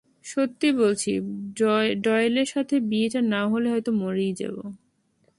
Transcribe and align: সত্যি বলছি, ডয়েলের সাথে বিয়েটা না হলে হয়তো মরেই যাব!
সত্যি 0.25 0.69
বলছি, 0.81 1.11
ডয়েলের 2.03 2.47
সাথে 2.53 2.75
বিয়েটা 2.89 3.21
না 3.33 3.41
হলে 3.51 3.67
হয়তো 3.73 3.91
মরেই 4.01 4.33
যাব! 4.35 4.55